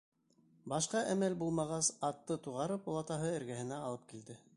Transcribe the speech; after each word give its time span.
Башҡа 0.71 1.01
әмәл 1.11 1.35
булмағас, 1.43 1.91
атты 2.09 2.37
туғарып 2.47 2.89
олатаһы 2.95 3.31
эргәһенә 3.41 3.79
алып 3.91 4.09
килде. 4.15 4.39